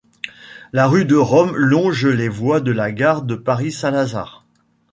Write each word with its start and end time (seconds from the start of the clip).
La 0.73 0.87
rue 0.87 1.05
de 1.05 1.15
Rome 1.15 1.55
longe 1.55 2.07
les 2.07 2.27
voies 2.27 2.59
de 2.59 2.71
la 2.71 2.91
gare 2.91 3.21
de 3.21 3.35
Paris-Saint-Lazare. 3.35 4.47